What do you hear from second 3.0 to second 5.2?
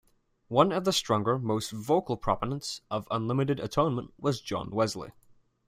Unlimited atonement was John Wesley.